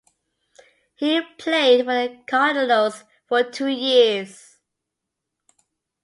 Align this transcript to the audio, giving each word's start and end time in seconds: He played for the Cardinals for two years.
He 0.95 1.21
played 1.37 1.85
for 1.85 1.93
the 1.93 2.23
Cardinals 2.25 3.03
for 3.27 3.43
two 3.43 3.67
years. 3.67 4.57